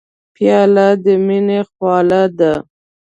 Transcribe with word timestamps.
پیاله 0.33 0.87
د 1.03 1.05
مینې 1.25 1.59
خواله 1.71 2.21
ده. 2.37 2.53